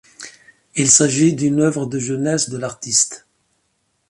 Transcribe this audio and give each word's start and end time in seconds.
Il 0.73 0.89
s'agit 0.89 1.35
d'une 1.35 1.61
œuvre 1.61 1.85
de 1.85 1.99
jeunesse 1.99 2.49
de 2.49 2.57
l'artiste. 2.57 3.27